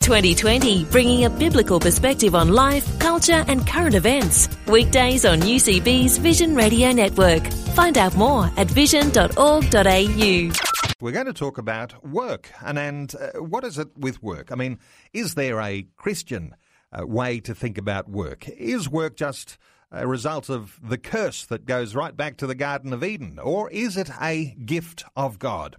[0.00, 4.48] 2020, bringing a biblical perspective on life, culture, and current events.
[4.66, 7.46] Weekdays on UCB's Vision Radio Network.
[7.74, 10.52] Find out more at vision.org.au.
[11.00, 14.50] We're going to talk about work and, and uh, what is it with work?
[14.50, 14.78] I mean,
[15.12, 16.54] is there a Christian
[16.92, 18.48] uh, way to think about work?
[18.48, 19.58] Is work just
[19.92, 23.70] a result of the curse that goes right back to the Garden of Eden, or
[23.70, 25.76] is it a gift of God?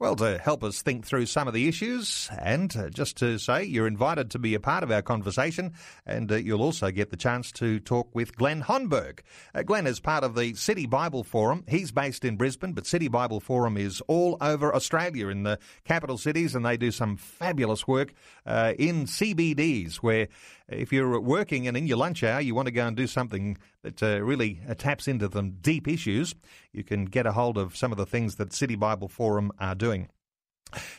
[0.00, 3.64] Well, to help us think through some of the issues, and uh, just to say,
[3.64, 5.74] you're invited to be a part of our conversation,
[6.06, 9.18] and uh, you'll also get the chance to talk with Glenn Honberg.
[9.54, 11.64] Uh, Glenn is part of the City Bible Forum.
[11.68, 16.16] He's based in Brisbane, but City Bible Forum is all over Australia in the capital
[16.16, 18.14] cities, and they do some fabulous work
[18.46, 20.28] in CBDs where
[20.70, 23.58] if you're working and in your lunch hour you want to go and do something
[23.82, 26.34] that uh, really uh, taps into the deep issues,
[26.72, 29.74] you can get a hold of some of the things that City Bible Forum are
[29.74, 30.08] doing.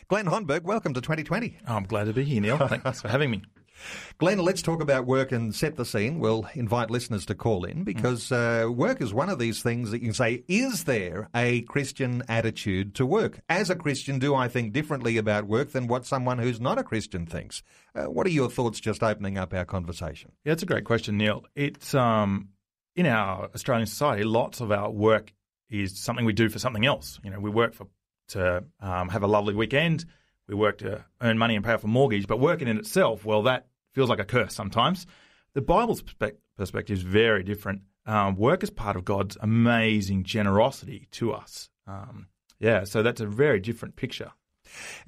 [0.08, 1.56] Glenn Honberg, welcome to 2020.
[1.66, 2.58] I'm glad to be here, Neil.
[2.68, 3.42] Thanks for having me.
[4.18, 6.18] Glenn, let's talk about work and set the scene.
[6.18, 10.00] We'll invite listeners to call in because uh, work is one of these things that
[10.00, 13.40] you can say, is there a Christian attitude to work?
[13.48, 16.84] As a Christian, do I think differently about work than what someone who's not a
[16.84, 17.62] Christian thinks?
[17.94, 20.32] Uh, what are your thoughts just opening up our conversation?
[20.44, 21.44] Yeah, it's a great question, Neil.
[21.54, 22.48] It's um,
[22.94, 25.32] in our Australian society, lots of our work
[25.70, 27.18] is something we do for something else.
[27.24, 27.86] You know, we work for
[28.28, 30.04] to um, have a lovely weekend.
[30.48, 33.42] We work to earn money and pay off a mortgage, but working in itself, well,
[33.42, 35.06] that feels like a curse sometimes.
[35.54, 37.82] The Bible's perspective is very different.
[38.06, 41.70] Um, work is part of God's amazing generosity to us.
[41.86, 44.32] Um, yeah, so that's a very different picture.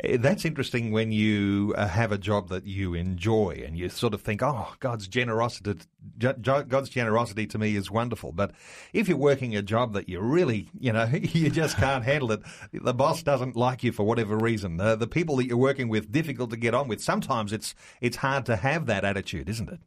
[0.02, 4.14] Eh, that's interesting when you uh, have a job that you enjoy and you sort
[4.14, 5.80] of think, "Oh, God's generosity,
[6.18, 8.52] God's generosity to me is wonderful." But
[8.92, 12.42] if you're working a job that you really, you know, you just can't handle it,
[12.72, 16.50] the boss doesn't like you for whatever reason, the people that you're working with difficult
[16.50, 17.02] to get on with.
[17.02, 19.80] Sometimes it's it's hard to have that attitude, isn't it?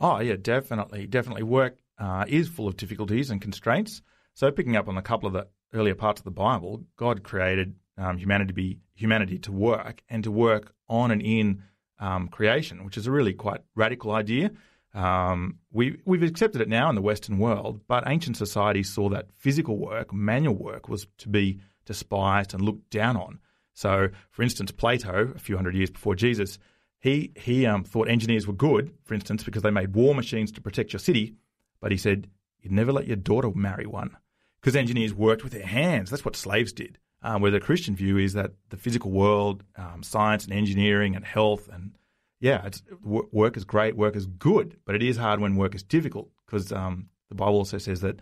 [0.00, 1.42] Oh yeah, definitely, definitely.
[1.42, 4.02] Work uh, is full of difficulties and constraints.
[4.34, 7.74] So picking up on a couple of the earlier parts of the Bible, God created
[7.98, 11.62] um, humanity to be humanity to work and to work on and in
[11.98, 14.50] um, creation, which is a really quite radical idea.
[14.94, 19.32] Um, we we've accepted it now in the Western world, but ancient societies saw that
[19.32, 23.38] physical work, manual work, was to be despised and looked down on.
[23.74, 26.58] So, for instance, Plato, a few hundred years before Jesus,
[27.00, 30.60] he he um, thought engineers were good, for instance, because they made war machines to
[30.60, 31.34] protect your city.
[31.80, 32.28] But he said
[32.60, 34.16] you'd never let your daughter marry one
[34.60, 36.10] because engineers worked with their hands.
[36.10, 36.98] That's what slaves did.
[37.24, 41.24] Um, where the Christian view is that the physical world, um, science and engineering and
[41.24, 41.92] health and
[42.40, 42.68] yeah,
[43.04, 46.72] work is great, work is good, but it is hard when work is difficult because
[46.72, 48.18] um, the Bible also says that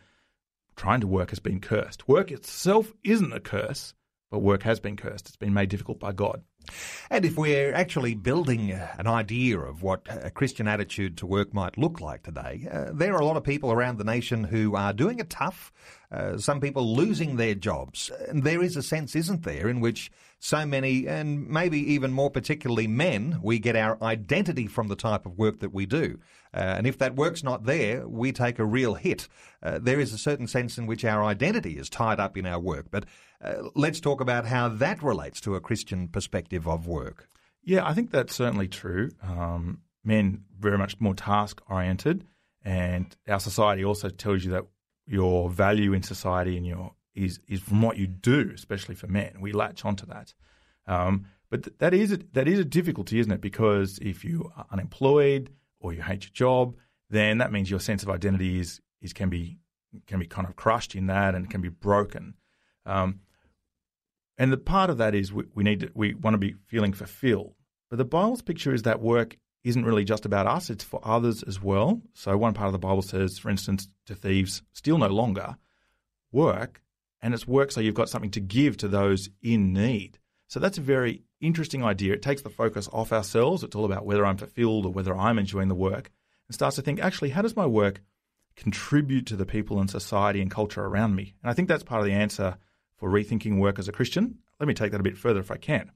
[0.77, 2.06] trying to work has been cursed.
[2.06, 3.94] Work itself isn't a curse,
[4.31, 5.28] but work has been cursed.
[5.28, 6.43] It's been made difficult by God.
[7.11, 11.79] And if we're actually building an idea of what a Christian attitude to work might
[11.79, 14.93] look like today, uh, there are a lot of people around the nation who are
[14.93, 15.73] doing it tough,
[16.13, 18.11] uh, some people losing their jobs.
[18.29, 22.31] And there is a sense, isn't there, in which so many, and maybe even more
[22.31, 26.19] particularly men, we get our identity from the type of work that we do.
[26.53, 29.29] Uh, and if that work's not there, we take a real hit.
[29.63, 32.59] Uh, there is a certain sense in which our identity is tied up in our
[32.59, 32.87] work.
[32.91, 33.05] But
[33.43, 37.28] uh, let's talk about how that relates to a Christian perspective of work.
[37.62, 39.11] Yeah, I think that's certainly true.
[39.23, 42.27] Um, men very much more task oriented,
[42.65, 44.65] and our society also tells you that
[45.06, 49.41] your value in society and your is is from what you do, especially for men.
[49.41, 50.33] We latch onto that.
[50.87, 53.41] Um, but th- that is a, that is a difficulty, isn't it?
[53.41, 56.77] Because if you are unemployed or you hate your job,
[57.11, 59.59] then that means your sense of identity is is can be
[60.07, 62.34] can be kind of crushed in that and can be broken.
[62.87, 63.21] Um,
[64.41, 66.95] and the part of that is we, we need to, we want to be feeling
[66.95, 67.53] fulfilled.
[67.91, 71.42] But the Bible's picture is that work isn't really just about us, it's for others
[71.42, 72.01] as well.
[72.15, 75.57] So, one part of the Bible says, for instance, to thieves, steal no longer,
[76.33, 76.81] work,
[77.21, 80.19] and it's work so you've got something to give to those in need.
[80.47, 82.15] So, that's a very interesting idea.
[82.15, 83.63] It takes the focus off ourselves.
[83.63, 86.10] It's all about whether I'm fulfilled or whether I'm enjoying the work,
[86.48, 88.01] and starts to think, actually, how does my work
[88.57, 91.34] contribute to the people and society and culture around me?
[91.42, 92.57] And I think that's part of the answer
[93.01, 94.39] for rethinking work as a Christian.
[94.61, 95.91] Let me take that a bit further if I can.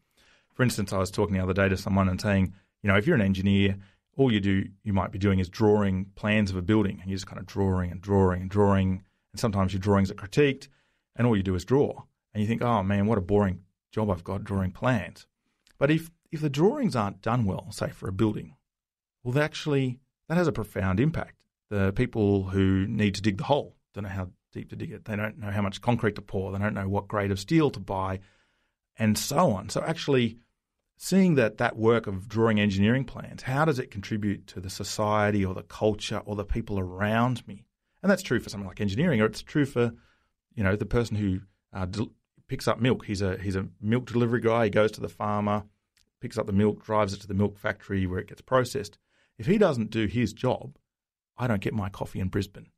[0.55, 3.07] For instance, I was talking the other day to someone and saying, you know, if
[3.07, 3.77] you're an engineer,
[4.17, 7.17] all you do, you might be doing is drawing plans of a building, and you're
[7.17, 10.69] just kind of drawing and drawing and drawing, and sometimes your drawings are critiqued,
[11.17, 12.03] and all you do is draw,
[12.33, 13.61] and you think, oh man, what a boring
[13.93, 15.27] job I've got drawing plans.
[15.79, 18.57] But if if the drawings aren't done well, say for a building,
[19.23, 21.37] well, actually that has a profound impact.
[21.71, 25.05] The people who need to dig the hole don't know how deep to dig it.
[25.05, 26.53] They don't know how much concrete to pour.
[26.53, 28.21] They don't know what grade of steel to buy,
[28.97, 29.69] and so on.
[29.69, 30.39] So actually,
[30.97, 35.45] seeing that that work of drawing engineering plans, how does it contribute to the society
[35.45, 37.67] or the culture or the people around me?
[38.03, 39.93] And that's true for something like engineering, or it's true for,
[40.55, 41.41] you know, the person who
[41.73, 42.13] uh, del-
[42.49, 43.05] picks up milk.
[43.07, 44.65] He's a he's a milk delivery guy.
[44.65, 45.65] He goes to the farmer,
[46.21, 48.99] picks up the milk, drives it to the milk factory where it gets processed.
[49.37, 50.79] If he doesn't do his job,
[51.37, 52.69] I don't get my coffee in Brisbane.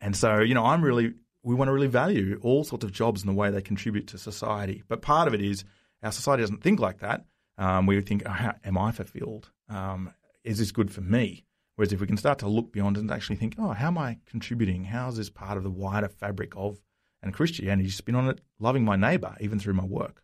[0.00, 3.22] And so, you know, I'm really we want to really value all sorts of jobs
[3.22, 4.82] and the way they contribute to society.
[4.88, 5.64] But part of it is
[6.02, 7.24] our society doesn't think like that.
[7.56, 9.50] Um, we think, oh, how, am I fulfilled?
[9.68, 10.12] Um,
[10.44, 11.44] is this good for me?
[11.76, 14.18] Whereas if we can start to look beyond and actually think, oh, how am I
[14.26, 14.84] contributing?
[14.84, 16.80] How is this part of the wider fabric of
[17.22, 20.22] and Christianity spin on it, loving my neighbour even through my work?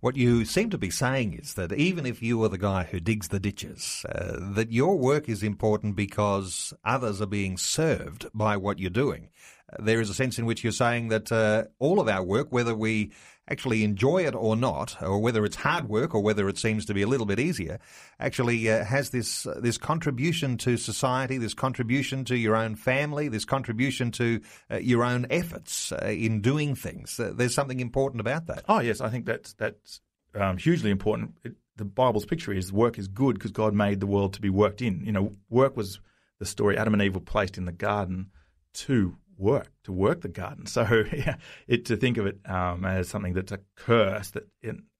[0.00, 3.00] What you seem to be saying is that even if you are the guy who
[3.00, 8.56] digs the ditches, uh, that your work is important because others are being served by
[8.56, 9.30] what you're doing.
[9.78, 12.74] There is a sense in which you're saying that uh, all of our work, whether
[12.74, 13.12] we
[13.48, 16.94] actually enjoy it or not, or whether it's hard work or whether it seems to
[16.94, 17.78] be a little bit easier,
[18.18, 23.28] actually uh, has this uh, this contribution to society, this contribution to your own family,
[23.28, 27.18] this contribution to uh, your own efforts uh, in doing things.
[27.20, 28.64] Uh, there's something important about that.
[28.68, 30.00] Oh yes, I think that's that's
[30.34, 31.36] um, hugely important.
[31.44, 34.50] It, the Bible's picture is work is good because God made the world to be
[34.50, 35.04] worked in.
[35.04, 36.00] You know, work was
[36.38, 38.30] the story Adam and Eve were placed in the garden
[38.74, 40.66] to work to work the garden.
[40.74, 41.36] So yeah,
[41.68, 44.48] it to think of it um, as something that's a curse that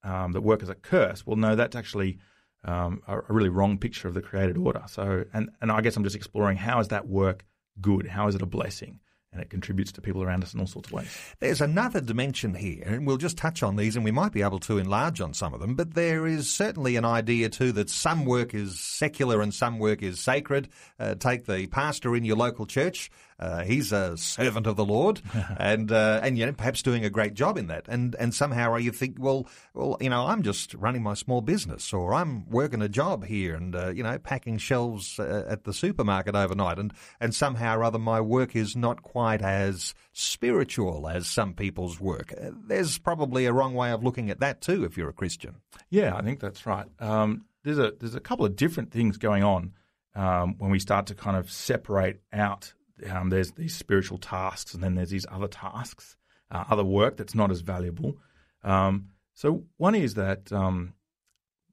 [0.03, 1.25] um, that work is a curse.
[1.25, 2.19] Well, no, that's actually
[2.63, 4.83] um, a, a, really wrong picture of the created order.
[4.87, 7.45] So and and I guess I'm just exploring how is that work
[7.81, 8.07] good?
[8.07, 8.99] How is it a blessing?
[9.31, 11.09] And it contributes to people around us in all sorts of ways.
[11.41, 14.59] There's another dimension here, and we'll just touch on these, and we might be able
[14.59, 15.75] to enlarge on some of them.
[15.75, 20.01] But there is certainly an idea too that some work is secular and some work
[20.01, 20.69] is sacred.
[20.97, 23.11] Uh, take the pastor in your local church.
[23.37, 25.21] Uh, he's a servant of the Lord,
[25.57, 27.87] and uh, and you know perhaps doing a great job in that.
[27.87, 31.91] And and somehow you think, well, well, you know, I'm just running my small business,
[31.91, 35.73] or I'm working a job here, and uh, you know, packing shelves uh, at the
[35.73, 41.27] supermarket overnight, and and somehow or other my work is not quite as spiritual as
[41.27, 42.33] some people's work.
[42.33, 45.55] Uh, there's probably a wrong way of looking at that too, if you're a Christian.
[45.89, 46.87] Yeah, I think that's right.
[46.99, 49.73] Um, there's a there's a couple of different things going on.
[50.17, 52.73] Um, when we start to kind of separate out
[53.09, 56.15] um, there's these spiritual tasks, and then there's these other tasks,
[56.51, 58.17] uh, other work that's not as valuable.
[58.63, 60.93] Um, so one is that um,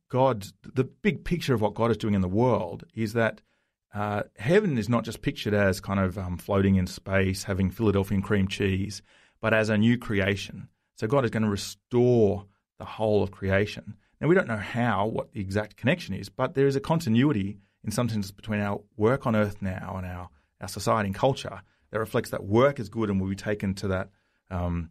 [0.09, 3.41] God, the big picture of what God is doing in the world is that
[3.95, 8.23] uh, heaven is not just pictured as kind of um, floating in space, having Philadelphian
[8.23, 9.03] cream cheese,
[9.41, 10.69] but as a new creation.
[10.97, 12.47] So God is going to restore
[12.79, 13.97] the whole of creation.
[14.21, 17.59] Now we don't know how, what the exact connection is, but there is a continuity
[17.85, 20.29] in some sense between our work on earth now and our
[20.62, 21.61] our society and culture
[21.91, 24.09] that reflects that work is good and will be taken to that
[24.50, 24.91] um,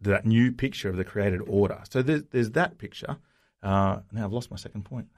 [0.00, 1.80] that new picture of the created order.
[1.88, 3.16] So there's, there's that picture.
[3.60, 5.08] Uh, now I've lost my second point.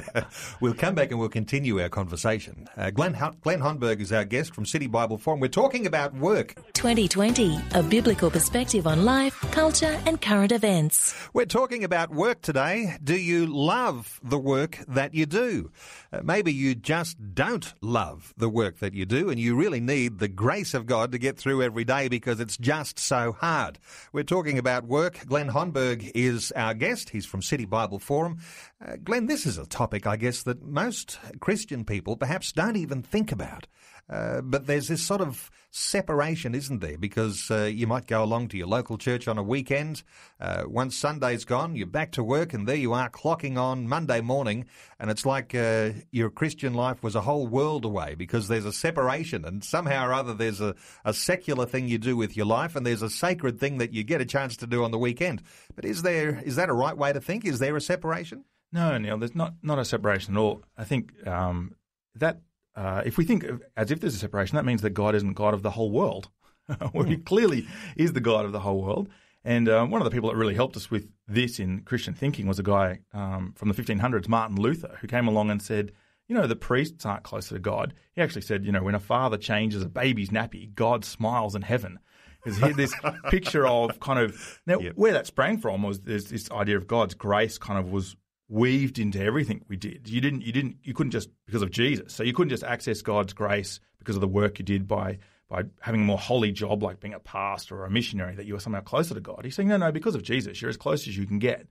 [0.60, 2.66] we'll come back and we'll continue our conversation.
[2.76, 5.38] Uh, Glenn, Glenn Honberg is our guest from City Bible Forum.
[5.38, 6.56] We're talking about work.
[6.72, 11.14] 2020, a biblical perspective on life, culture, and current events.
[11.32, 12.96] We're talking about work today.
[13.04, 15.70] Do you love the work that you do?
[16.12, 20.18] Uh, maybe you just don't love the work that you do and you really need
[20.18, 23.78] the grace of God to get through every day because it's just so hard.
[24.12, 25.24] We're talking about work.
[25.26, 27.10] Glenn Honberg is our guest.
[27.10, 28.38] He's from City Bible Bible Forum.
[28.82, 33.02] Uh, Glenn, this is a topic, I guess, that most Christian people perhaps don't even
[33.02, 33.66] think about.
[34.08, 36.96] Uh, but there's this sort of separation, isn't there?
[36.96, 40.02] Because uh, you might go along to your local church on a weekend.
[40.40, 44.20] Uh, once Sunday's gone, you're back to work, and there you are clocking on Monday
[44.20, 44.66] morning,
[44.98, 48.72] and it's like uh, your Christian life was a whole world away because there's a
[48.72, 52.76] separation, and somehow or other there's a, a secular thing you do with your life,
[52.76, 55.42] and there's a sacred thing that you get a chance to do on the weekend.
[55.74, 57.44] But is there is that a right way to think?
[57.44, 58.44] Is there a separation?
[58.72, 60.62] No, Neil, there's not, not a separation at all.
[60.76, 61.76] I think um,
[62.16, 62.40] that
[62.76, 65.32] uh, if we think of, as if there's a separation, that means that God isn't
[65.32, 66.28] God of the whole world.
[66.92, 67.66] well, he clearly
[67.96, 69.08] is the God of the whole world.
[69.44, 72.46] And uh, one of the people that really helped us with this in Christian thinking
[72.46, 75.92] was a guy um, from the 1500s, Martin Luther, who came along and said,
[76.28, 77.94] you know, the priests aren't closer to God.
[78.12, 81.62] He actually said, you know, when a father changes a baby's nappy, God smiles in
[81.62, 82.00] heaven.
[82.42, 82.94] Because he this
[83.30, 84.94] picture of kind of now yep.
[84.96, 88.16] where that sprang from was this idea of God's grace kind of was
[88.48, 90.08] weaved into everything we did.
[90.08, 92.14] You didn't, you didn't, you couldn't just because of Jesus.
[92.14, 95.62] So you couldn't just access God's grace because of the work you did by by
[95.80, 98.60] having a more holy job like being a pastor or a missionary that you were
[98.60, 99.44] somehow closer to God.
[99.44, 101.68] He's saying, no, no, because of Jesus, you're as close as you can get.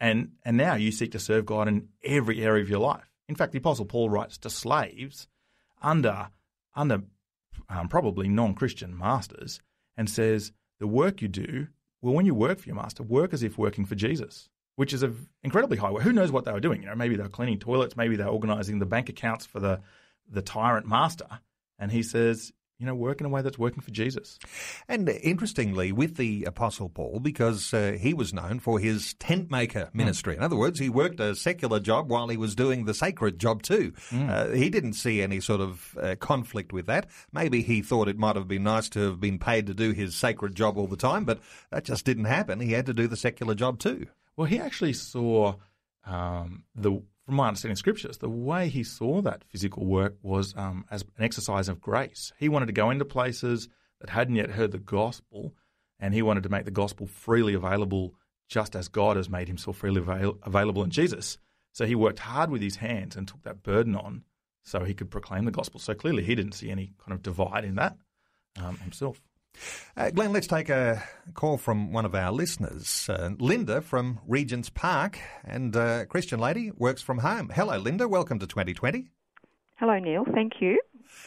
[0.00, 3.12] And and now you seek to serve God in every area of your life.
[3.28, 5.28] In fact, the Apostle Paul writes to slaves
[5.82, 6.28] under
[6.74, 7.02] under
[7.68, 9.60] um, probably non-Christian masters
[9.96, 11.68] and says the work you do.
[12.02, 15.02] Well, when you work for your master, work as if working for Jesus which is
[15.02, 15.90] an incredibly high.
[15.90, 16.82] Who knows what they were doing?
[16.82, 19.60] You know, maybe they were cleaning toilets, maybe they were organising the bank accounts for
[19.60, 19.80] the
[20.30, 21.40] the tyrant master.
[21.78, 24.38] And he says, you know, work in a way that's working for Jesus.
[24.86, 29.88] And interestingly, with the Apostle Paul, because uh, he was known for his tent maker
[29.92, 29.98] hmm.
[29.98, 30.34] ministry.
[30.34, 30.38] Mm.
[30.38, 33.62] In other words, he worked a secular job while he was doing the sacred job
[33.62, 33.92] too.
[34.10, 34.28] Mm.
[34.28, 37.06] Uh, he didn't see any sort of uh, conflict with that.
[37.32, 40.14] Maybe he thought it might have been nice to have been paid to do his
[40.14, 41.40] sacred job all the time, but
[41.70, 42.60] that just didn't happen.
[42.60, 44.06] He had to do the secular job too.
[44.36, 45.54] Well, he actually saw
[46.04, 50.54] um, the, from my understanding of scriptures, the way he saw that physical work was
[50.56, 52.32] um, as an exercise of grace.
[52.38, 53.68] He wanted to go into places
[54.00, 55.54] that hadn't yet heard the gospel,
[55.98, 58.14] and he wanted to make the gospel freely available,
[58.48, 61.38] just as God has made himself freely avail- available in Jesus.
[61.72, 64.24] So he worked hard with his hands and took that burden on,
[64.64, 65.80] so he could proclaim the gospel.
[65.80, 67.96] So clearly, he didn't see any kind of divide in that
[68.62, 69.20] um, himself.
[69.96, 71.02] Uh, Glenn, let's take a
[71.34, 73.08] call from one of our listeners.
[73.08, 77.50] Uh, Linda from Regent's Park, and uh, Christian lady works from home.
[77.54, 78.08] Hello, Linda.
[78.08, 79.08] Welcome to 2020.
[79.76, 80.24] Hello, Neil.
[80.32, 80.80] Thank you.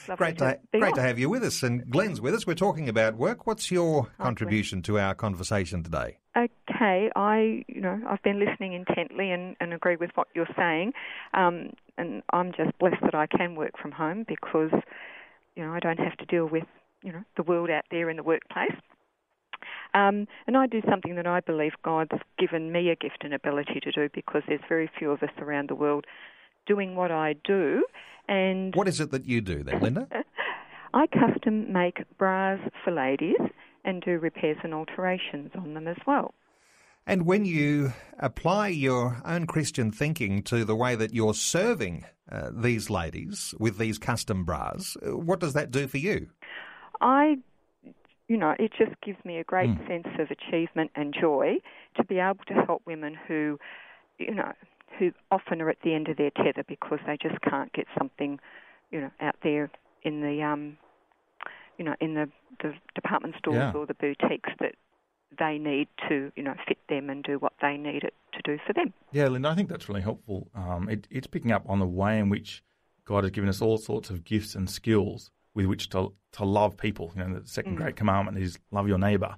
[0.08, 1.64] Lovely great to, to great to have you with us.
[1.64, 2.46] And Glenn's with us.
[2.46, 3.48] We're talking about work.
[3.48, 6.18] What's your oh, contribution to our conversation today?
[6.38, 10.94] Okay, I you know I've been listening intently and, and agree with what you're saying,
[11.34, 14.72] um, and I'm just blessed that I can work from home because
[15.56, 16.66] you know I don't have to deal with
[17.04, 18.76] you know the world out there in the workplace.
[19.94, 23.80] Um, and I do something that I believe God's given me a gift and ability
[23.82, 26.06] to do because there's very few of us around the world
[26.68, 27.84] doing what I do.
[28.28, 30.08] And what is it that you do then, Linda?
[30.94, 33.40] I custom make bras for ladies
[33.84, 36.34] and do repairs and alterations on them as well.
[37.08, 42.52] And when you apply your own Christian thinking to the way that you're serving uh,
[42.54, 46.30] these ladies with these custom bras, uh, what does that do for you?
[47.02, 47.38] I,
[48.28, 49.88] you know, it just gives me a great mm.
[49.88, 51.58] sense of achievement and joy
[51.98, 53.60] to be able to help women who,
[54.18, 54.52] you know,
[54.98, 58.40] who often are at the end of their tether because they just can't get something,
[58.92, 59.72] you know, out there
[60.04, 60.78] in the, um,
[61.78, 62.30] you know, in the,
[62.62, 63.72] the department stores yeah.
[63.74, 64.76] or the boutiques that
[65.38, 68.58] they need to, you know, fit them and do what they need it to do
[68.66, 68.94] for them.
[69.12, 70.50] Yeah, Linda, I think that's really helpful.
[70.56, 72.64] Um, it, it's picking up on the way in which
[73.06, 75.32] God has given us all sorts of gifts and skills
[75.66, 77.12] with which to to love people.
[77.16, 77.78] You know, the second mm.
[77.78, 79.36] great commandment is love your neighbour.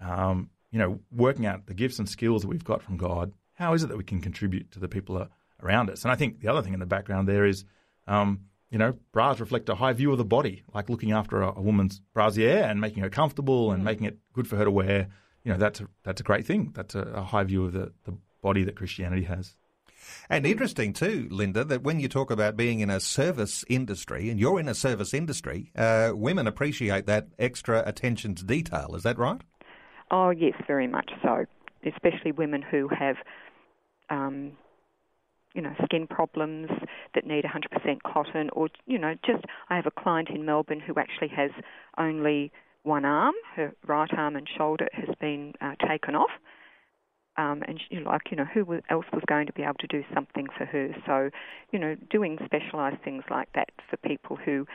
[0.00, 3.32] Um, you know, working out the gifts and skills that we've got from God.
[3.54, 5.28] How is it that we can contribute to the people
[5.62, 6.02] around us?
[6.02, 7.64] And I think the other thing in the background there is,
[8.06, 11.52] um, you know, bras reflect a high view of the body, like looking after a,
[11.54, 13.84] a woman's brassiere and making her comfortable and mm.
[13.84, 15.08] making it good for her to wear.
[15.44, 16.72] You know, that's a, that's a great thing.
[16.74, 19.54] That's a, a high view of the, the body that Christianity has.
[20.28, 24.38] And interesting too, Linda, that when you talk about being in a service industry, and
[24.38, 28.94] you're in a service industry, uh, women appreciate that extra attention to detail.
[28.94, 29.40] Is that right?
[30.10, 31.44] Oh yes, very much so.
[31.84, 33.16] Especially women who have,
[34.10, 34.52] um,
[35.54, 36.70] you know, skin problems
[37.14, 40.94] that need 100% cotton, or you know, just I have a client in Melbourne who
[40.98, 41.50] actually has
[41.98, 42.52] only
[42.84, 46.30] one arm, her right arm and shoulder has been uh, taken off
[47.36, 50.04] um, and she, like you know who else was going to be able to do
[50.14, 51.30] something for her so
[51.72, 54.66] you know doing specialized things like that for people who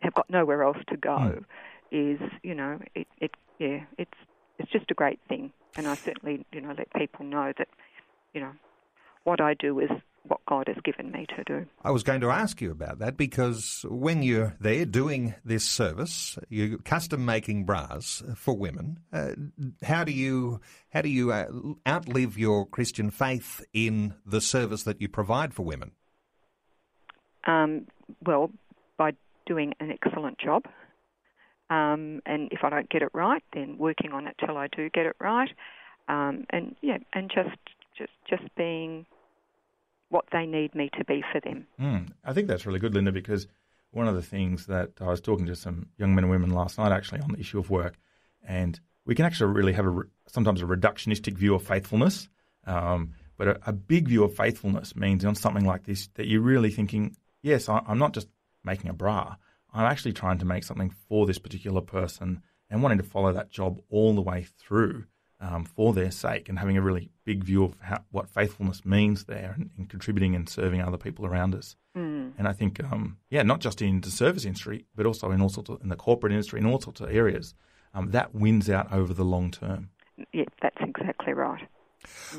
[0.00, 1.44] have got nowhere else to go mm.
[1.90, 4.18] is you know it, it yeah it's
[4.58, 7.68] it's just a great thing and I certainly you know let people know that
[8.32, 8.52] you know
[9.24, 9.90] what I do is
[10.24, 11.66] what God has given me to do.
[11.82, 16.38] I was going to ask you about that because when you're there doing this service,
[16.48, 19.00] you're custom making bras for women.
[19.12, 19.32] Uh,
[19.82, 20.60] how do you
[20.92, 21.46] how do you uh,
[21.88, 25.92] outlive your Christian faith in the service that you provide for women?
[27.46, 27.86] Um,
[28.24, 28.50] well,
[28.98, 29.12] by
[29.46, 30.64] doing an excellent job.
[31.70, 34.90] Um, and if I don't get it right, then working on it till I do
[34.90, 35.50] get it right.
[36.08, 37.56] Um, and yeah, and just
[37.96, 39.06] just just being
[40.10, 41.66] what they need me to be for them.
[41.80, 43.46] Mm, I think that's really good, Linda, because
[43.92, 46.78] one of the things that I was talking to some young men and women last
[46.78, 47.98] night actually on the issue of work,
[48.46, 52.28] and we can actually really have a sometimes a reductionistic view of faithfulness.
[52.66, 56.42] Um, but a, a, big view of faithfulness means on something like this that you're
[56.42, 58.28] really thinking, yes, I, I'm not just
[58.64, 59.36] making a bra.
[59.72, 63.50] I'm actually trying to make something for this particular person and wanting to follow that
[63.50, 65.06] job all the way through
[65.40, 69.24] um, for their sake and having a really big view of how, what faithfulness means
[69.24, 71.76] there and, and, contributing and serving other people around us.
[71.96, 72.32] Mm.
[72.38, 75.48] And I think, um, yeah, not just in the service industry, but also in all
[75.48, 77.54] sorts of, in the corporate industry, in all sorts of areas,
[77.94, 79.90] um, that wins out over the long term.
[80.32, 81.66] Yeah, that's exactly right.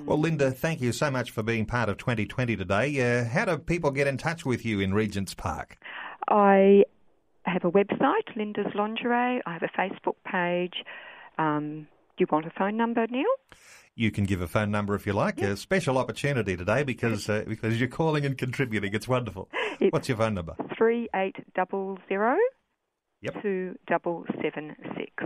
[0.06, 3.20] Well, Linda, thank you so much for being part of 2020 today.
[3.20, 5.78] Uh, how do people get in touch with you in Regent's Park?
[6.28, 6.84] I
[7.46, 9.42] have a website, Linda's Lingerie.
[9.46, 10.84] I have a Facebook page.
[11.38, 13.26] Um, do you want a phone number, Neil?
[13.96, 15.40] You can give a phone number if you like.
[15.40, 15.48] Yeah.
[15.48, 18.94] A special opportunity today because uh, because you're calling and contributing.
[18.94, 19.50] It's wonderful.
[19.82, 20.56] It's What's your phone number?
[20.78, 22.38] Three eight double zero.
[23.22, 23.42] Yep.
[23.42, 25.24] Two double seven six.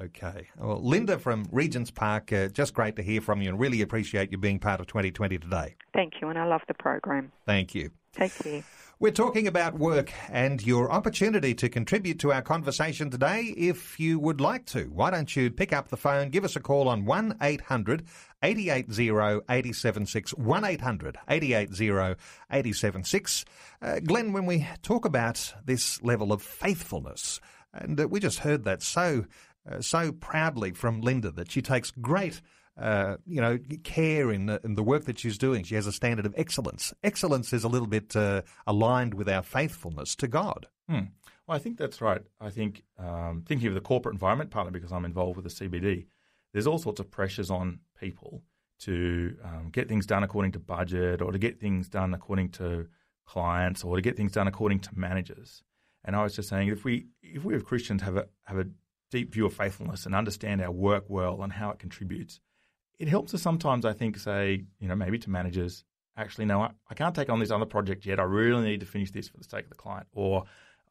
[0.00, 0.48] Okay.
[0.58, 4.32] Well, Linda from Regent's Park, uh, just great to hear from you and really appreciate
[4.32, 5.76] you being part of 2020 today.
[5.92, 7.30] Thank you, and I love the program.
[7.44, 7.90] Thank you.
[8.14, 8.64] Take care.
[9.02, 14.20] We're talking about work and your opportunity to contribute to our conversation today if you
[14.20, 14.84] would like to.
[14.92, 18.04] Why don't you pick up the phone, give us a call on 1 800
[18.44, 19.08] 880
[19.50, 21.88] 876 1 800 880
[22.52, 23.44] 876.
[23.82, 27.40] Uh, Glenn, when we talk about this level of faithfulness,
[27.74, 29.24] and uh, we just heard that so
[29.68, 32.40] uh, so proudly from Linda that she takes great.
[32.74, 35.62] Uh, you know, care in the, in the work that she's doing.
[35.62, 36.94] She has a standard of excellence.
[37.04, 40.68] Excellence is a little bit uh, aligned with our faithfulness to God.
[40.88, 41.00] Hmm.
[41.46, 42.22] Well, I think that's right.
[42.40, 46.06] I think um, thinking of the corporate environment, partly because I'm involved with the CBD,
[46.52, 48.42] there's all sorts of pressures on people
[48.80, 52.88] to um, get things done according to budget or to get things done according to
[53.26, 55.62] clients or to get things done according to managers.
[56.04, 58.66] And I was just saying, if we if we as Christians have a have a
[59.10, 62.40] deep view of faithfulness and understand our work well and how it contributes,
[63.02, 65.82] it helps us sometimes, I think, say, you know, maybe to managers,
[66.16, 68.20] actually, no, I, I can't take on this other project yet.
[68.20, 70.06] I really need to finish this for the sake of the client.
[70.12, 70.44] Or,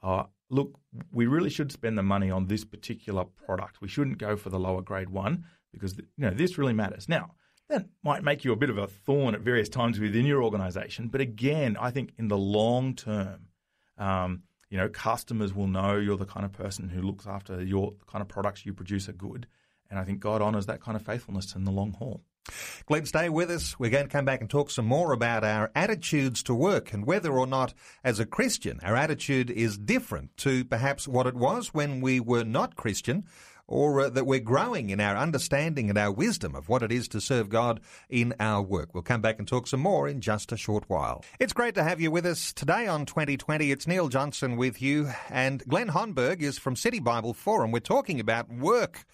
[0.03, 0.77] uh, look,
[1.13, 3.79] we really should spend the money on this particular product.
[3.79, 7.07] We shouldn't go for the lower grade one because, you know, this really matters.
[7.07, 7.31] Now,
[7.69, 11.07] that might make you a bit of a thorn at various times within your organization.
[11.07, 13.47] But again, I think in the long term,
[13.97, 17.93] um, you know, customers will know you're the kind of person who looks after your
[17.97, 19.47] the kind of products you produce are good.
[19.91, 22.21] And I think God honours that kind of faithfulness in the long haul.
[22.87, 23.77] Glenn, stay with us.
[23.79, 27.05] We're going to come back and talk some more about our attitudes to work and
[27.05, 31.73] whether or not, as a Christian, our attitude is different to perhaps what it was
[31.73, 33.25] when we were not Christian
[33.71, 37.07] or uh, that we're growing in our understanding and our wisdom of what it is
[37.07, 38.93] to serve God in our work.
[38.93, 41.23] We'll come back and talk some more in just a short while.
[41.39, 43.71] It's great to have you with us today on 2020.
[43.71, 47.71] It's Neil Johnson with you, and Glenn Honberg is from City Bible Forum.
[47.71, 49.05] We're talking about work.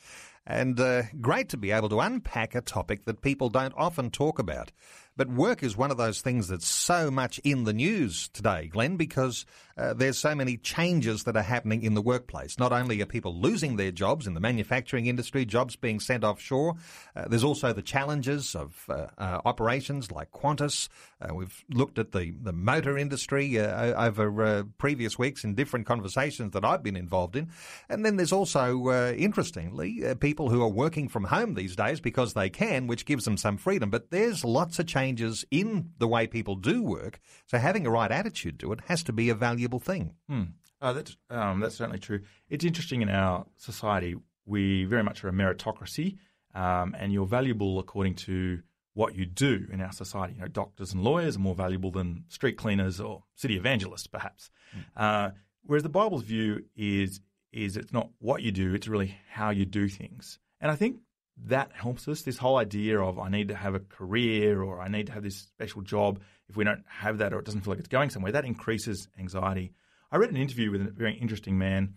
[0.50, 4.40] And uh, great to be able to unpack a topic that people don't often talk
[4.40, 4.72] about.
[5.18, 8.96] But work is one of those things that's so much in the news today, Glenn,
[8.96, 9.46] because
[9.78, 12.58] uh, there's so many changes that are happening in the workplace.
[12.58, 16.76] Not only are people losing their jobs in the manufacturing industry, jobs being sent offshore,
[17.16, 20.90] uh, there's also the challenges of uh, uh operations like Qantas.
[21.22, 26.64] Uh, we've looked at the, the motor industry over previous weeks in different conversations that
[26.64, 27.50] I've been involved in.
[27.90, 32.50] And then there's also, interestingly, people who are working from home these days because they
[32.50, 33.90] can, which gives them some freedom.
[33.90, 37.20] But there's lots of changes in the way people do work.
[37.48, 39.36] So having a right attitude to it has to be a
[39.68, 40.14] valuable thing.
[40.28, 40.44] Hmm.
[40.82, 42.22] Oh, that's um, that's certainly true.
[42.50, 44.16] It's interesting in our society.
[44.46, 46.18] We very much are a meritocracy,
[46.54, 48.62] um, and you're valuable according to
[48.94, 50.36] what you do in our society.
[50.36, 54.50] You know, doctors and lawyers are more valuable than street cleaners or city evangelists, perhaps.
[54.76, 54.84] Mm.
[54.96, 55.32] Uh,
[55.66, 57.20] whereas the Bible's view is
[57.52, 60.40] is it's not what you do; it's really how you do things.
[60.62, 60.98] And I think
[61.46, 62.22] that helps us.
[62.22, 65.24] This whole idea of I need to have a career or I need to have
[65.24, 66.20] this special job.
[66.50, 69.08] If we don't have that or it doesn't feel like it's going somewhere, that increases
[69.20, 69.74] anxiety.
[70.12, 71.96] I read an interview with a very interesting man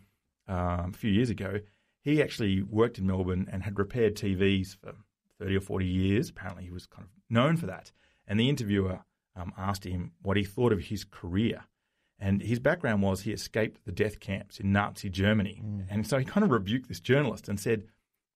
[0.48, 1.60] um, a few years ago.
[2.02, 4.94] He actually worked in Melbourne and had repaired TVs for
[5.38, 6.30] 30 or 40 years.
[6.30, 7.92] Apparently, he was kind of known for that.
[8.26, 9.00] And the interviewer
[9.36, 11.64] um, asked him what he thought of his career.
[12.18, 15.62] And his background was he escaped the death camps in Nazi Germany.
[15.64, 15.86] Mm.
[15.88, 17.84] And so he kind of rebuked this journalist and said,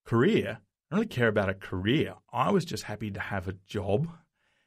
[0.05, 0.59] Career
[0.91, 2.15] I don't really care about a career.
[2.33, 4.09] I was just happy to have a job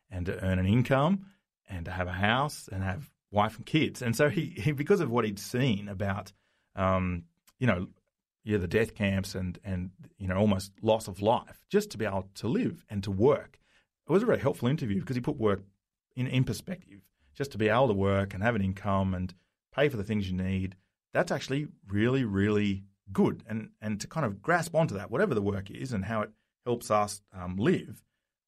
[0.09, 1.27] and to earn an income
[1.67, 4.01] and to have a house and have wife and kids.
[4.01, 6.31] And so he, he because of what he'd seen about,
[6.75, 7.23] um,
[7.59, 7.87] you know,
[8.43, 12.05] yeah, the death camps and and you know almost loss of life, just to be
[12.05, 13.59] able to live and to work.
[14.07, 15.63] It was a very helpful interview because he put work
[16.15, 17.01] in in perspective.
[17.35, 19.33] Just to be able to work and have an income and
[19.75, 20.75] pay for the things you need.
[21.13, 25.41] That's actually really, really good and, and to kind of grasp onto that, whatever the
[25.41, 26.31] work is and how it
[26.65, 28.01] helps us um, live,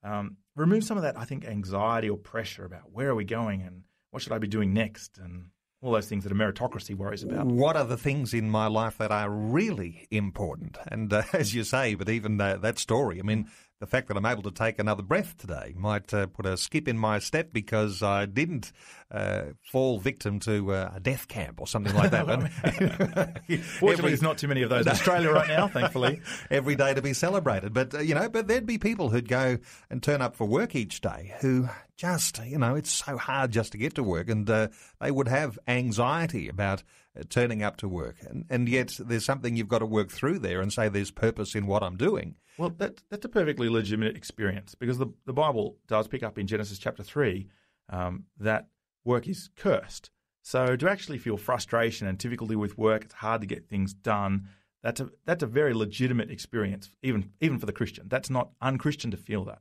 [0.04, 3.62] um, remove some of that, I think, anxiety or pressure about where are we going
[3.62, 5.48] and what should I be doing next and
[5.82, 7.46] all those things that a meritocracy worries about.
[7.46, 10.78] What are the things in my life that are really important?
[10.88, 13.48] And uh, as you say, but even uh, that story, I mean,
[13.80, 16.90] the fact that I'm able to take another breath today might uh, put a skip
[16.90, 18.74] in my step because I didn't
[19.10, 22.26] uh, fall victim to uh, a death camp or something like that.
[23.48, 26.20] Fortunately, every, there's not too many of those in Australia right now, thankfully.
[26.52, 27.74] every day to be celebrated.
[27.74, 30.76] But, uh, you know, but there'd be people who'd go and turn up for work
[30.76, 34.50] each day who just, you know, it's so hard just to get to work and
[34.50, 34.70] uh,
[35.02, 36.82] they would have anxiety about
[37.20, 38.16] uh, turning up to work.
[38.22, 41.56] And, and yet there's something you've got to work through there and say there's purpose
[41.56, 42.36] in what I'm doing.
[42.58, 46.48] Well, that, that's a perfectly legitimate experience because the, the Bible does pick up in
[46.48, 47.50] Genesis chapter 3
[47.90, 48.70] um, that
[49.04, 50.10] work is cursed.
[50.42, 54.48] So to actually feel frustration and difficulty with work, it's hard to get things done.
[54.82, 58.06] That's a, that's a very legitimate experience, even, even for the Christian.
[58.08, 59.60] That's not unchristian to feel that.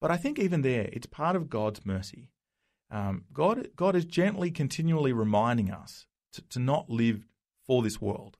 [0.00, 2.30] But I think even there, it's part of God's mercy.
[2.90, 7.26] Um, God, God is gently, continually reminding us to, to not live
[7.66, 8.38] for this world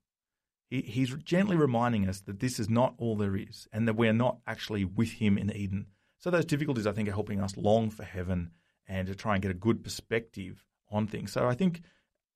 [0.70, 4.38] he's gently reminding us that this is not all there is and that we're not
[4.46, 5.86] actually with him in Eden.
[6.18, 8.52] So those difficulties, I think, are helping us long for heaven
[8.86, 11.32] and to try and get a good perspective on things.
[11.32, 11.82] So I think,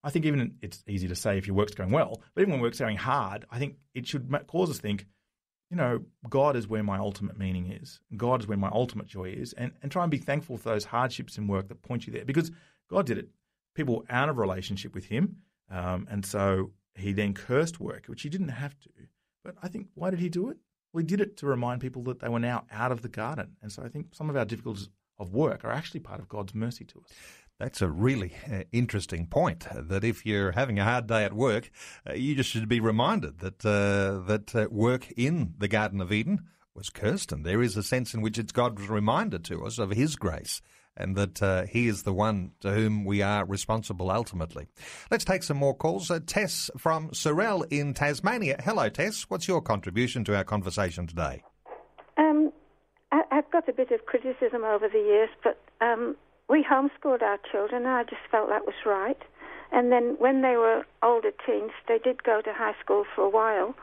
[0.03, 2.61] I think even it's easy to say if your work's going well, but even when
[2.61, 5.07] work's going hard, I think it should cause us think,
[5.71, 8.01] you know, God is where my ultimate meaning is.
[8.17, 10.85] God is where my ultimate joy is, and and try and be thankful for those
[10.85, 12.51] hardships and work that point you there, because
[12.89, 13.29] God did it.
[13.75, 15.37] People were out of relationship with Him,
[15.71, 18.91] um, and so he then cursed work, which he didn't have to.
[19.43, 20.59] But I think, why did he do it?
[20.93, 23.57] Well, he did it to remind people that they were now out of the garden.
[23.63, 26.55] And so I think some of our difficulties of work are actually part of God's
[26.55, 27.11] mercy to us.
[27.59, 29.67] That's a really uh, interesting point.
[29.75, 31.71] That if you're having a hard day at work,
[32.09, 36.13] uh, you just should be reminded that uh, that uh, work in the Garden of
[36.13, 36.41] Eden
[36.75, 39.91] was cursed, and there is a sense in which it's God's reminder to us of
[39.91, 40.61] His grace
[40.97, 44.69] and that uh, he is the one to whom we are responsible ultimately.
[45.11, 46.11] Let's take some more calls.
[46.11, 48.61] Uh, Tess from Sorell in Tasmania.
[48.65, 49.25] Hello, Tess.
[49.29, 51.43] What's your contribution to our conversation today?
[52.17, 52.53] Um,
[53.11, 56.17] I, have got a bit of criticism over the years, but um,
[56.49, 59.19] we homeschooled our children, and I just felt that was right.
[59.73, 63.31] And then when they were older teens, they did go to high school for a
[63.31, 63.75] while.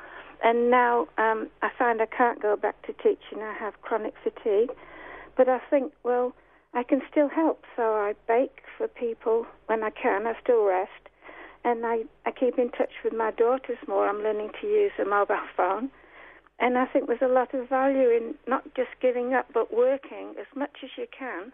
[0.43, 3.41] And now um, I find I can't go back to teaching.
[3.41, 4.71] I have chronic fatigue.
[5.35, 6.33] But I think, well,
[6.73, 7.63] I can still help.
[7.75, 10.25] So I bake for people when I can.
[10.27, 10.91] I still rest.
[11.63, 14.07] And I, I keep in touch with my daughters more.
[14.07, 15.89] I'm learning to use a mobile phone.
[16.59, 20.35] And I think there's a lot of value in not just giving up, but working
[20.39, 21.51] as much as you can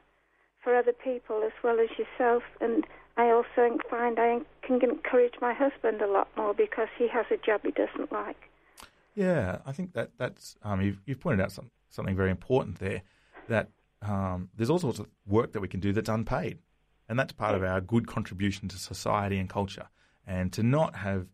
[0.68, 2.44] for other people as well as yourself.
[2.60, 7.26] And I also find I can encourage my husband a lot more because he has
[7.32, 8.50] a job he doesn't like.
[9.16, 13.04] Yeah, I think that that's um, you've, you've pointed out some, something very important there.
[13.48, 13.70] That
[14.02, 16.60] um, there's all sorts of work that we can do that's unpaid.
[17.08, 19.88] And that's part of our good contribution to society and culture.
[20.28, 21.28] And to not have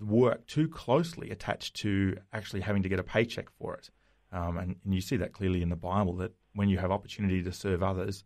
[0.00, 3.90] work too closely attached to actually having to get a paycheck for it.
[4.32, 7.42] Um, and, and, you see that clearly in the Bible that when you have opportunity
[7.42, 8.24] to serve others,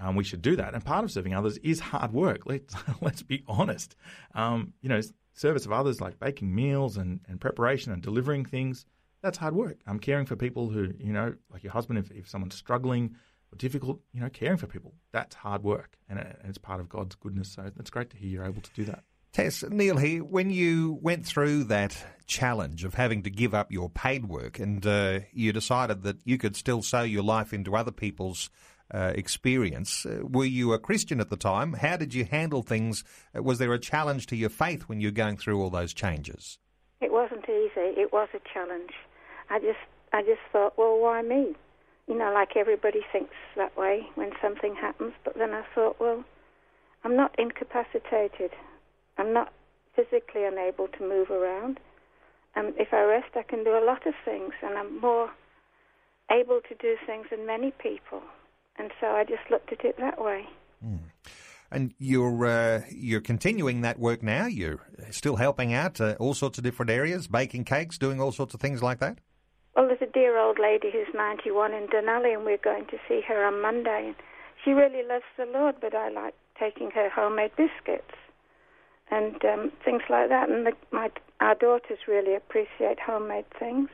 [0.00, 0.74] um, we should do that.
[0.74, 2.46] And part of serving others is hard work.
[2.46, 3.94] Let's, let's be honest.
[4.34, 5.00] Um, you know,
[5.34, 8.86] service of others like baking meals and, and preparation and delivering things–
[9.22, 9.78] that's hard work.
[9.86, 13.16] I'm caring for people who, you know, like your husband, if, if someone's struggling
[13.52, 15.96] or difficult, you know, caring for people, that's hard work.
[16.08, 17.52] And, and it's part of God's goodness.
[17.52, 19.04] So it's great to hear you're able to do that.
[19.32, 23.88] Tess, Neil here, when you went through that challenge of having to give up your
[23.88, 27.92] paid work and uh, you decided that you could still sow your life into other
[27.92, 28.50] people's
[28.92, 31.74] uh, experience, uh, were you a Christian at the time?
[31.74, 33.04] How did you handle things?
[33.36, 35.92] Uh, was there a challenge to your faith when you were going through all those
[35.92, 36.58] changes?
[37.00, 37.98] It wasn't easy.
[38.00, 38.92] It was a challenge.
[39.48, 39.78] I just
[40.12, 41.54] I just thought, well, why me?
[42.08, 45.12] You know, like everybody thinks that way when something happens.
[45.24, 46.24] But then I thought, well,
[47.04, 48.50] I'm not incapacitated.
[49.16, 49.52] I'm not
[49.94, 51.78] physically unable to move around.
[52.56, 55.30] And if I rest, I can do a lot of things, and I'm more
[56.30, 58.22] able to do things than many people.
[58.80, 60.46] And so I just looked at it that way.
[60.84, 61.00] Mm.
[61.70, 64.46] And you're uh, you're continuing that work now.
[64.46, 68.54] You're still helping out uh, all sorts of different areas, baking cakes, doing all sorts
[68.54, 69.18] of things like that.
[69.76, 73.20] Well, there's a dear old lady who's 91 in Dunalley, and we're going to see
[73.28, 74.06] her on Monday.
[74.06, 74.14] And
[74.64, 78.14] she really loves the Lord, but I like taking her homemade biscuits
[79.10, 80.48] and um, things like that.
[80.48, 83.88] And the, my our daughters really appreciate homemade things.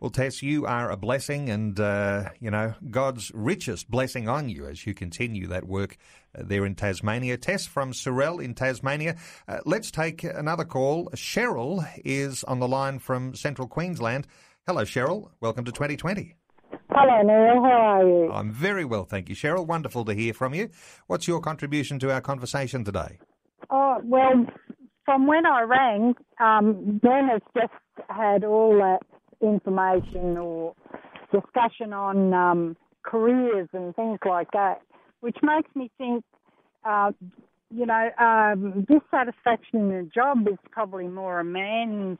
[0.00, 4.66] Well, Tess, you are a blessing, and uh, you know God's richest blessing on you
[4.66, 5.96] as you continue that work
[6.36, 7.36] uh, there in Tasmania.
[7.36, 9.16] Tess from Sorell in Tasmania.
[9.46, 11.10] Uh, let's take another call.
[11.14, 14.26] Cheryl is on the line from Central Queensland.
[14.66, 15.30] Hello, Cheryl.
[15.40, 16.34] Welcome to 2020.
[16.90, 17.62] Hello, Neil.
[17.62, 18.32] How are you?
[18.32, 19.66] I'm very well, thank you, Cheryl.
[19.66, 20.70] Wonderful to hear from you.
[21.06, 23.18] What's your contribution to our conversation today?
[23.70, 24.46] Oh, well,
[25.04, 27.72] from when I rang, um, Ben has just
[28.08, 29.00] had all that
[29.44, 30.74] information or
[31.32, 34.80] discussion on um, careers and things like that,
[35.20, 36.24] which makes me think,
[36.84, 37.12] uh,
[37.70, 42.18] you know, um, dissatisfaction in a job is probably more a man's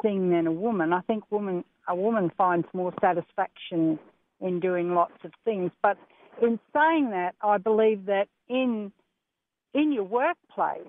[0.00, 0.92] thing than a woman.
[0.92, 3.98] I think woman a woman finds more satisfaction
[4.40, 5.72] in doing lots of things.
[5.82, 5.96] But
[6.40, 8.92] in saying that, I believe that in
[9.74, 10.86] in your workplace,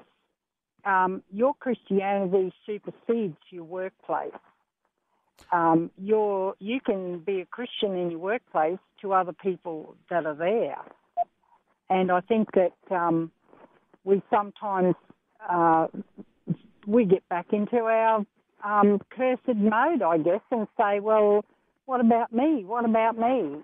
[0.86, 4.32] um, your Christianity supersedes your workplace.
[5.52, 10.36] Um, you you can be a Christian in your workplace to other people that are
[10.36, 10.78] there,
[11.90, 13.32] and I think that um,
[14.04, 14.96] we sometimes
[15.48, 15.88] uh,
[16.88, 18.26] we get back into our
[18.64, 21.46] um, cursed mode, I guess, and say, well,
[21.86, 22.64] what about me?
[22.66, 23.58] What about me?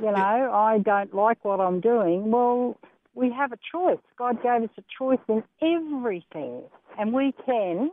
[0.00, 2.30] You know, I don't like what I'm doing.
[2.30, 2.76] Well,
[3.14, 3.98] we have a choice.
[4.18, 6.62] God gave us a choice in everything,
[6.98, 7.90] and we can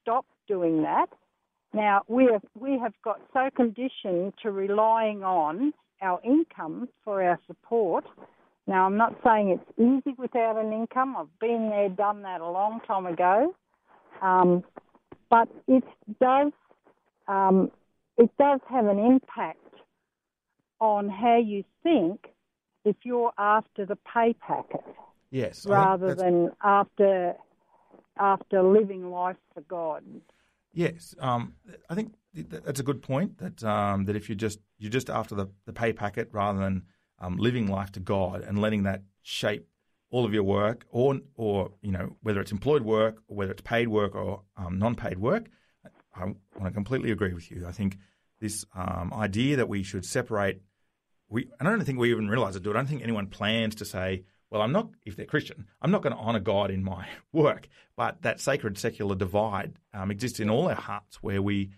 [0.00, 1.08] stop doing that.
[1.72, 7.38] Now, we have, we have got so conditioned to relying on our income for our
[7.46, 8.04] support.
[8.66, 11.16] Now, I'm not saying it's easy without an income.
[11.16, 13.54] I've been there, done that a long time ago.
[14.20, 14.64] Um,
[15.30, 15.84] but it
[16.20, 16.52] does
[17.28, 17.70] um,
[18.18, 19.58] it does have an impact
[20.80, 22.26] on how you think
[22.84, 24.84] if you're after the pay packet.
[25.30, 27.34] Yes, rather than after
[28.18, 30.02] after living life for God.
[30.72, 31.54] Yes, um,
[31.88, 33.38] I think that's a good point.
[33.38, 36.82] That um, that if you just you're just after the, the pay packet rather than
[37.18, 39.66] um, living life to God and letting that shape
[40.10, 43.62] all of your work, or or you know whether it's employed work or whether it's
[43.62, 45.48] paid work or um, non-paid work.
[46.14, 47.66] I want to completely agree with you.
[47.66, 47.98] I think
[48.40, 50.62] this um, idea that we should separate.
[51.28, 52.62] We I don't think we even realize it.
[52.62, 55.90] Do I don't think anyone plans to say, well, I'm not if they're Christian, I'm
[55.90, 57.68] not going to honour God in my work.
[57.96, 61.70] But that sacred secular divide um, exists in all our hearts, where we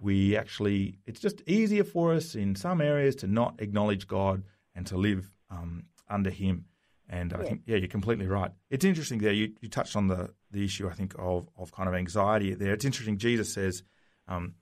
[0.00, 4.42] we actually it's just easier for us in some areas to not acknowledge God
[4.74, 6.66] and to live um, under Him.
[7.10, 8.50] And I think, yeah, you're completely right.
[8.68, 9.32] It's interesting there.
[9.32, 12.74] You, you touched on the, the issue, I think, of, of kind of anxiety there.
[12.74, 13.16] It's interesting.
[13.16, 13.82] Jesus says,
[14.28, 14.52] um,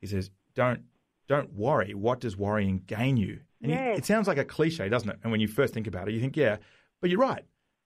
[0.00, 0.82] he says, don't
[1.28, 1.94] don't worry.
[1.94, 3.40] What does worrying gain you?
[3.60, 3.80] And yes.
[3.80, 5.18] you, it sounds like a cliche, doesn't it?
[5.22, 6.58] And when you first think about it, you think, yeah,
[7.00, 7.44] but you're right.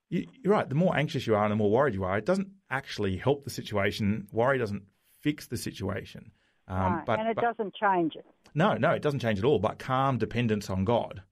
[0.08, 0.68] You, you're right.
[0.68, 3.44] The more anxious you are and the more worried you are, it doesn't actually help
[3.44, 4.28] the situation.
[4.32, 4.82] Worry doesn't
[5.20, 6.32] fix the situation.
[6.68, 8.24] Um, no, but, and it but, doesn't change it.
[8.54, 9.58] No, no, it doesn't change at all.
[9.58, 11.22] But calm dependence on God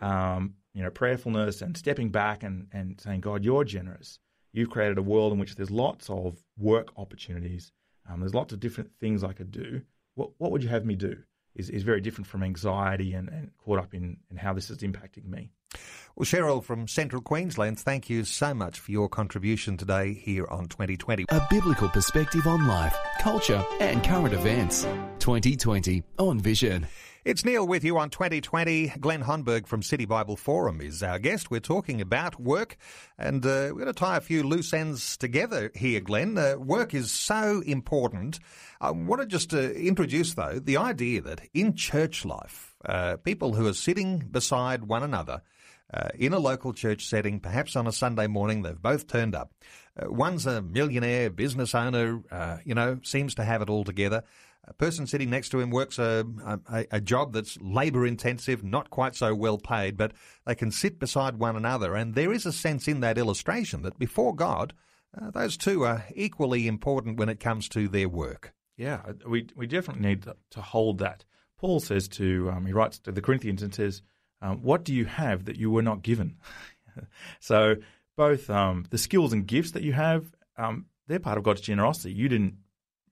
[0.00, 4.18] um, you know, prayerfulness and stepping back and, and saying, God, you're generous.
[4.52, 7.72] You've created a world in which there's lots of work opportunities.
[8.08, 9.82] Um, there's lots of different things I could do.
[10.14, 11.18] What, what would you have me do?
[11.60, 14.78] Is, is very different from anxiety and, and caught up in, in how this is
[14.78, 15.50] impacting me.
[16.16, 20.66] Well, Cheryl from Central Queensland, thank you so much for your contribution today here on
[20.66, 21.26] 2020.
[21.28, 24.82] A biblical perspective on life, culture, and current events.
[25.20, 26.86] 2020 on Vision.
[27.22, 28.94] It's Neil with you on 2020.
[28.98, 31.50] Glenn Honberg from City Bible Forum is our guest.
[31.50, 32.78] We're talking about work,
[33.18, 36.38] and uh, we're going to tie a few loose ends together here, Glenn.
[36.38, 38.40] Uh, work is so important.
[38.80, 43.52] I want to just uh, introduce, though, the idea that in church life, uh, people
[43.52, 45.42] who are sitting beside one another
[45.92, 49.52] uh, in a local church setting, perhaps on a Sunday morning, they've both turned up.
[49.94, 52.22] Uh, one's a millionaire business owner,
[52.64, 54.24] you know, seems to have it all together
[54.64, 56.24] a person sitting next to him works a,
[56.70, 60.12] a, a job that's labour intensive, not quite so well paid, but
[60.46, 61.94] they can sit beside one another.
[61.94, 64.74] And there is a sense in that illustration that before God,
[65.20, 68.52] uh, those two are equally important when it comes to their work.
[68.76, 71.24] Yeah, we, we definitely need to hold that.
[71.58, 74.02] Paul says to, um, he writes to the Corinthians and says,
[74.40, 76.36] um, What do you have that you were not given?
[77.40, 77.76] so
[78.16, 82.14] both um, the skills and gifts that you have, um, they're part of God's generosity.
[82.14, 82.54] You didn't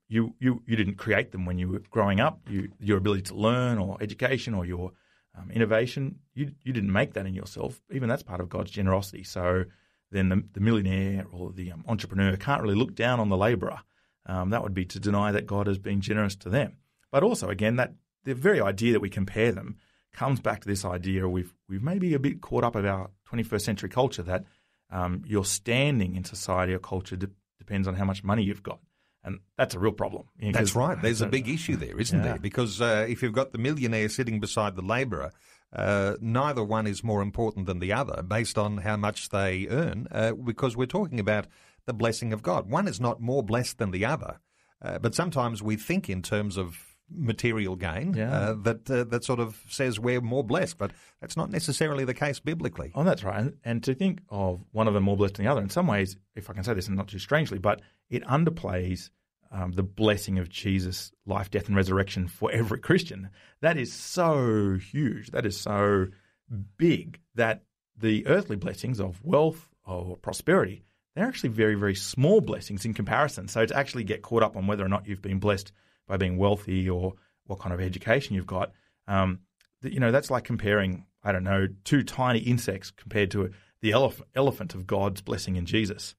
[0.09, 2.41] you, you, you didn't create them when you were growing up.
[2.49, 4.91] You, your ability to learn or education or your
[5.37, 7.79] um, innovation, you, you didn't make that in yourself.
[7.91, 9.23] Even that's part of God's generosity.
[9.23, 9.65] So
[10.11, 13.79] then the, the millionaire or the um, entrepreneur can't really look down on the labourer.
[14.25, 16.77] Um, that would be to deny that God has been generous to them.
[17.11, 17.93] But also, again, that
[18.23, 19.77] the very idea that we compare them
[20.13, 23.89] comes back to this idea we've we've maybe a bit caught up our 21st century
[23.89, 24.43] culture that
[24.91, 28.79] um, your standing in society or culture de- depends on how much money you've got.
[29.23, 30.27] And that's a real problem.
[30.39, 31.01] You know, that's right.
[31.01, 32.23] There's a big issue there, isn't yeah.
[32.23, 32.39] there?
[32.39, 35.31] Because uh, if you've got the millionaire sitting beside the labourer,
[35.73, 40.07] uh, neither one is more important than the other based on how much they earn,
[40.11, 41.47] uh, because we're talking about
[41.85, 42.69] the blessing of God.
[42.69, 44.39] One is not more blessed than the other,
[44.81, 48.31] uh, but sometimes we think in terms of material gain Yeah.
[48.31, 52.13] uh, that uh, that sort of says we're more blessed, but that's not necessarily the
[52.13, 52.91] case biblically.
[52.95, 53.39] Oh, that's right.
[53.39, 55.87] And, and to think of one of them more blessed than the other, in some
[55.87, 59.09] ways, if I can say this and not too strangely, but it underplays
[59.51, 63.29] um, the blessing of Jesus' life, death, and resurrection for every Christian.
[63.61, 65.31] That is so huge.
[65.31, 66.07] That is so
[66.77, 67.63] big that
[67.97, 70.83] the earthly blessings of wealth or prosperity,
[71.15, 73.47] they're actually very, very small blessings in comparison.
[73.47, 75.71] So to actually get caught up on whether or not you've been blessed
[76.07, 77.13] by being wealthy or
[77.45, 78.71] what kind of education you've got,
[79.07, 79.39] um,
[79.81, 84.21] you know, that's like comparing, I don't know, two tiny insects compared to the elef-
[84.35, 86.15] elephant of God's blessing in Jesus.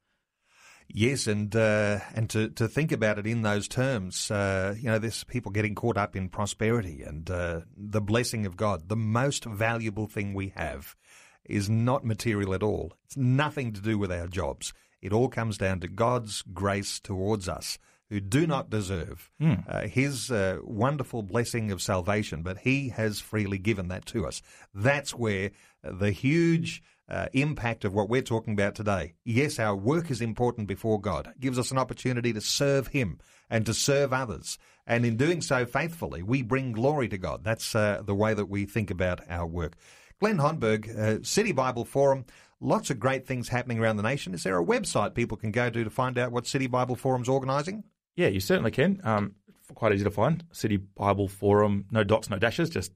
[0.93, 4.99] Yes, and uh, and to, to think about it in those terms, uh, you know,
[4.99, 8.89] there's people getting caught up in prosperity and uh, the blessing of God.
[8.89, 10.97] The most valuable thing we have
[11.45, 12.93] is not material at all.
[13.05, 14.73] It's nothing to do with our jobs.
[15.01, 19.31] It all comes down to God's grace towards us, who do not deserve
[19.69, 24.43] uh, His uh, wonderful blessing of salvation, but He has freely given that to us.
[24.75, 29.15] That's where the huge uh, impact of what we're talking about today.
[29.25, 31.27] Yes, our work is important before God.
[31.27, 33.19] It gives us an opportunity to serve Him
[33.49, 34.59] and to serve others.
[34.87, 37.45] And in doing so faithfully, we bring glory to God.
[37.45, 39.75] That's uh, the way that we think about our work.
[40.21, 42.27] Glenn Honberg, uh, City Bible Forum,
[42.61, 44.35] lots of great things happening around the nation.
[44.35, 47.29] Is there a website people can go to to find out what City Bible Forum's
[47.29, 47.85] organising?
[48.17, 49.01] Yeah, you certainly can.
[49.03, 49.35] Um,
[49.75, 50.45] quite easy to find.
[50.53, 52.93] City Bible Forum, no dots, no dashes, just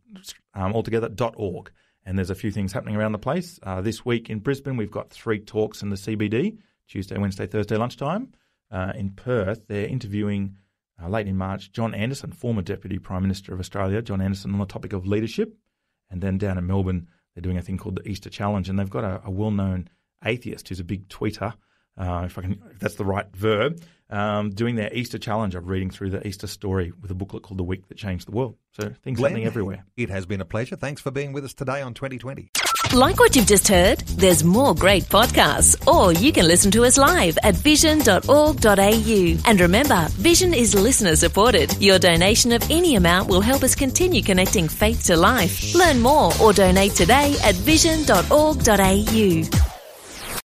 [0.55, 1.71] um, altogether dot org.
[2.05, 3.59] And there's a few things happening around the place.
[3.63, 7.77] Uh, this week in Brisbane, we've got three talks in the CBD Tuesday, Wednesday, Thursday
[7.77, 8.33] lunchtime.
[8.71, 10.57] Uh, in Perth, they're interviewing
[11.03, 14.59] uh, late in March John Anderson, former Deputy Prime Minister of Australia, John Anderson, on
[14.59, 15.57] the topic of leadership.
[16.11, 18.91] And then down in Melbourne, they're doing a thing called the Easter Challenge, and they've
[18.91, 19.89] got a, a well-known
[20.25, 21.55] atheist who's a big tweeter,
[21.99, 25.69] uh, if I can, if that's the right verb, um, doing their Easter Challenge of
[25.69, 28.57] reading through the Easter story with a booklet called The Week That Changed the World.
[28.73, 29.85] So things happening everywhere.
[29.97, 30.77] It has been a pleasure.
[30.77, 32.51] Thanks for being with us today on 2020.
[32.93, 34.01] Like what you've just heard?
[34.01, 39.37] There's more great podcasts, or you can listen to us live at vision.org.au.
[39.47, 41.83] And remember, Vision is listener supported.
[41.83, 45.75] Your donation of any amount will help us continue connecting faith to life.
[45.75, 49.74] Learn more or donate today at vision.org.au.